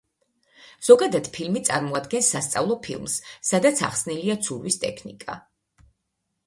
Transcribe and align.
ზოგადად 0.87 1.29
ფილმი 1.35 1.61
წარმოადგენს 1.67 2.31
სასწავლო 2.35 2.79
ფილმს, 2.89 3.19
სადაც 3.51 3.83
ახსნილია 3.91 4.39
ცურვის 4.49 4.81
ტექნიკა. 4.87 5.39